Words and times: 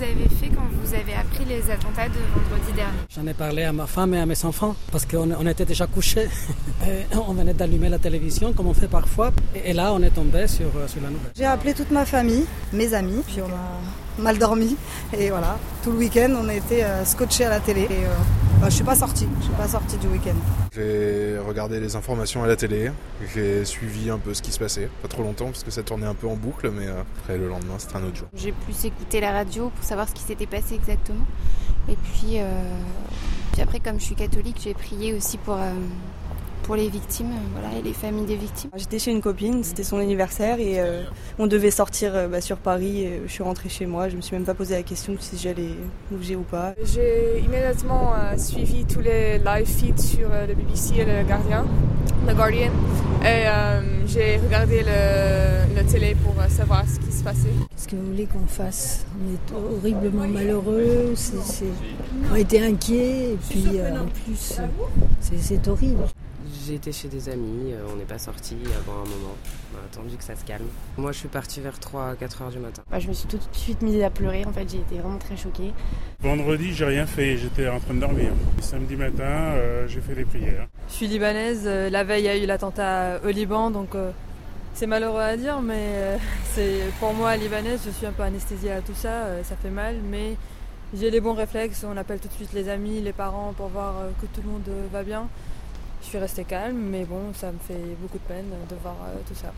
vous 0.00 0.06
avez 0.06 0.28
fait 0.28 0.48
quand 0.48 0.66
vous 0.82 0.94
avez 0.94 1.12
appris 1.14 1.44
les 1.44 1.70
attentats 1.70 2.08
de 2.08 2.14
vendredi 2.34 2.72
dernier? 2.74 2.98
J'en 3.14 3.26
ai 3.26 3.34
parlé 3.34 3.64
à 3.64 3.72
ma 3.72 3.86
femme 3.86 4.14
et 4.14 4.20
à 4.20 4.24
mes 4.24 4.44
enfants 4.46 4.74
parce 4.90 5.04
qu'on 5.04 5.30
on 5.30 5.46
était 5.46 5.66
déjà 5.66 5.86
couchés. 5.86 6.26
on 7.28 7.34
venait 7.34 7.52
d'allumer 7.52 7.90
la 7.90 7.98
télévision 7.98 8.54
comme 8.54 8.68
on 8.68 8.72
fait 8.72 8.88
parfois. 8.88 9.30
Et 9.62 9.74
là, 9.74 9.92
on 9.92 10.02
est 10.02 10.10
tombé 10.10 10.46
sur, 10.46 10.70
sur 10.86 11.02
la 11.02 11.10
nouvelle. 11.10 11.32
J'ai 11.36 11.44
appelé 11.44 11.74
toute 11.74 11.90
ma 11.90 12.06
famille, 12.06 12.46
mes 12.72 12.94
amis, 12.94 13.22
puis 13.26 13.42
on 13.42 13.52
a 13.52 14.22
mal 14.22 14.38
dormi. 14.38 14.74
Et 15.12 15.28
voilà, 15.28 15.58
tout 15.84 15.90
le 15.90 15.98
week-end, 15.98 16.32
on 16.42 16.48
a 16.48 16.54
été 16.54 16.82
scotchés 17.04 17.44
à 17.44 17.50
la 17.50 17.60
télé. 17.60 17.82
Et, 17.82 18.04
euh, 18.06 18.49
bah, 18.60 18.68
je 18.68 18.74
suis 18.74 18.84
pas 18.84 18.94
sortie, 18.94 19.26
je 19.38 19.44
suis 19.44 19.54
pas 19.54 19.68
sortie 19.68 19.96
du 19.96 20.06
week-end. 20.08 20.34
J'ai 20.74 21.38
regardé 21.38 21.80
les 21.80 21.96
informations 21.96 22.42
à 22.42 22.46
la 22.46 22.56
télé, 22.56 22.90
j'ai 23.34 23.64
suivi 23.64 24.10
un 24.10 24.18
peu 24.18 24.34
ce 24.34 24.42
qui 24.42 24.52
se 24.52 24.58
passait, 24.58 24.88
pas 25.02 25.08
trop 25.08 25.22
longtemps 25.22 25.46
parce 25.46 25.64
que 25.64 25.70
ça 25.70 25.82
tournait 25.82 26.06
un 26.06 26.14
peu 26.14 26.26
en 26.28 26.36
boucle, 26.36 26.70
mais 26.70 26.86
après 26.88 27.38
le 27.38 27.48
lendemain 27.48 27.74
c'était 27.78 27.96
un 27.96 28.04
autre 28.04 28.16
jour. 28.16 28.28
J'ai 28.34 28.52
plus 28.52 28.84
écouté 28.84 29.20
la 29.20 29.32
radio 29.32 29.70
pour 29.70 29.84
savoir 29.84 30.08
ce 30.08 30.14
qui 30.14 30.22
s'était 30.22 30.46
passé 30.46 30.74
exactement. 30.74 31.24
Et 31.88 31.96
puis, 31.96 32.38
euh, 32.38 32.44
puis 33.52 33.62
après, 33.62 33.80
comme 33.80 33.98
je 33.98 34.04
suis 34.04 34.14
catholique, 34.14 34.58
j'ai 34.62 34.74
prié 34.74 35.14
aussi 35.14 35.38
pour, 35.38 35.54
euh, 35.54 35.72
pour 36.70 36.76
les 36.76 36.88
victimes 36.88 37.32
voilà, 37.52 37.76
et 37.76 37.82
les 37.82 37.92
familles 37.92 38.26
des 38.26 38.36
victimes. 38.36 38.70
J'étais 38.76 39.00
chez 39.00 39.10
une 39.10 39.20
copine, 39.20 39.64
c'était 39.64 39.82
son 39.82 39.98
anniversaire 39.98 40.60
et 40.60 40.78
euh, 40.78 41.02
on 41.40 41.48
devait 41.48 41.72
sortir 41.72 42.14
euh, 42.14 42.28
bah, 42.28 42.40
sur 42.40 42.58
Paris. 42.58 43.02
Et 43.02 43.22
je 43.26 43.32
suis 43.32 43.42
rentrée 43.42 43.68
chez 43.68 43.86
moi, 43.86 44.08
je 44.08 44.14
me 44.14 44.20
suis 44.20 44.36
même 44.36 44.44
pas 44.44 44.54
posé 44.54 44.76
la 44.76 44.84
question 44.84 45.16
si 45.18 45.36
j'allais 45.36 45.74
bouger 46.12 46.36
ou 46.36 46.42
pas. 46.42 46.74
J'ai 46.84 47.40
immédiatement 47.44 48.12
euh, 48.14 48.36
suivi 48.38 48.84
tous 48.84 49.00
les 49.00 49.38
live 49.38 49.66
feeds 49.66 50.00
sur 50.00 50.28
le 50.28 50.54
BBC 50.54 50.94
et 50.98 51.04
le 51.04 51.26
Guardian, 51.26 51.64
le 52.28 52.34
Guardian, 52.34 52.70
et 53.24 53.46
j'ai 54.06 54.36
regardé 54.36 54.84
le, 54.84 55.74
le, 55.74 55.86
télé 55.90 56.14
pour 56.14 56.36
savoir 56.48 56.84
ce 56.86 57.00
qui 57.00 57.10
se 57.10 57.24
passait. 57.24 57.48
Qu'est-ce 57.70 57.88
que 57.88 57.96
vous 57.96 58.12
voulez 58.12 58.26
qu'on 58.26 58.46
fasse 58.46 59.06
On 59.18 59.34
est 59.34 59.60
horriblement 59.60 60.28
malheureux, 60.28 61.14
c 61.16 61.34
est, 61.36 61.42
c 61.42 61.64
est... 61.64 62.32
on 62.32 62.36
était 62.36 62.62
inquiets 62.62 63.32
et 63.32 63.38
puis 63.48 63.66
en 63.80 64.06
plus 64.06 64.60
c'est 65.40 65.66
horrible. 65.66 66.04
J'étais 66.66 66.92
chez 66.92 67.08
des 67.08 67.28
amis, 67.28 67.72
on 67.90 67.96
n'est 67.96 68.04
pas 68.04 68.18
sorti 68.18 68.56
avant 68.78 68.98
un 68.98 69.08
moment. 69.08 69.36
On 69.72 69.78
a 69.78 69.84
attendu 69.84 70.16
que 70.16 70.24
ça 70.24 70.36
se 70.36 70.44
calme. 70.44 70.66
Moi, 70.98 71.12
je 71.12 71.18
suis 71.18 71.28
partie 71.28 71.60
vers 71.60 71.78
3 71.78 72.16
4 72.16 72.42
heures 72.42 72.50
du 72.50 72.58
matin. 72.58 72.82
Bah, 72.90 72.98
je 72.98 73.08
me 73.08 73.12
suis 73.12 73.26
tout 73.28 73.38
de 73.38 73.42
suite 73.52 73.80
mise 73.82 74.02
à 74.02 74.10
pleurer. 74.10 74.44
En 74.44 74.52
fait, 74.52 74.68
j'ai 74.68 74.78
été 74.78 74.98
vraiment 74.98 75.18
très 75.18 75.36
choquée. 75.36 75.72
Vendredi, 76.20 76.74
j'ai 76.74 76.84
rien 76.84 77.06
fait. 77.06 77.38
J'étais 77.38 77.68
en 77.68 77.80
train 77.80 77.94
de 77.94 78.00
dormir. 78.00 78.32
Samedi 78.60 78.96
matin, 78.96 79.22
euh, 79.22 79.88
j'ai 79.88 80.00
fait 80.00 80.14
les 80.14 80.24
prières. 80.24 80.66
Je 80.88 80.94
suis 80.94 81.06
libanaise. 81.06 81.66
La 81.66 82.04
veille, 82.04 82.22
il 82.22 82.26
y 82.26 82.28
a 82.28 82.36
eu 82.36 82.46
l'attentat 82.46 83.20
au 83.24 83.28
Liban, 83.28 83.70
donc 83.70 83.94
euh, 83.94 84.10
c'est 84.74 84.86
malheureux 84.86 85.22
à 85.22 85.36
dire, 85.36 85.60
mais 85.62 85.74
euh, 85.78 86.16
c'est 86.52 86.80
pour 86.98 87.14
moi, 87.14 87.36
libanaise, 87.36 87.80
je 87.86 87.90
suis 87.90 88.06
un 88.06 88.12
peu 88.12 88.22
anesthésiée 88.22 88.72
à 88.72 88.82
tout 88.82 88.94
ça. 88.94 89.42
ça 89.44 89.56
fait 89.56 89.70
mal, 89.70 89.96
mais 90.10 90.36
j'ai 90.92 91.10
les 91.10 91.20
bons 91.20 91.34
réflexes. 91.34 91.86
On 91.88 91.96
appelle 91.96 92.20
tout 92.20 92.28
de 92.28 92.34
suite 92.34 92.52
les 92.52 92.68
amis, 92.68 93.00
les 93.00 93.12
parents 93.12 93.54
pour 93.56 93.68
voir 93.68 93.94
que 94.20 94.26
tout 94.26 94.42
le 94.44 94.50
monde 94.50 94.68
va 94.92 95.02
bien. 95.02 95.28
Je 96.02 96.06
suis 96.06 96.18
restée 96.18 96.44
calme, 96.44 96.76
mais 96.76 97.04
bon, 97.04 97.32
ça 97.34 97.52
me 97.52 97.58
fait 97.58 97.96
beaucoup 98.00 98.18
de 98.18 98.24
peine 98.24 98.50
de 98.68 98.76
voir 98.76 98.96
tout 99.28 99.34
ça. 99.34 99.52